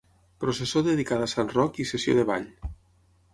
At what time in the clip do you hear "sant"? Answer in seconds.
1.33-1.51